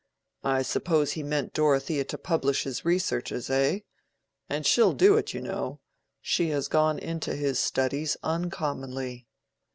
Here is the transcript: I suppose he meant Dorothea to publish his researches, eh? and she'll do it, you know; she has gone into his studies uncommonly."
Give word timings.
I 0.43 0.63
suppose 0.63 1.11
he 1.11 1.21
meant 1.21 1.53
Dorothea 1.53 2.03
to 2.05 2.17
publish 2.17 2.63
his 2.63 2.83
researches, 2.83 3.51
eh? 3.51 3.81
and 4.49 4.65
she'll 4.65 4.93
do 4.93 5.15
it, 5.15 5.31
you 5.35 5.41
know; 5.43 5.79
she 6.23 6.49
has 6.49 6.67
gone 6.67 6.97
into 6.97 7.35
his 7.35 7.59
studies 7.59 8.17
uncommonly." 8.23 9.27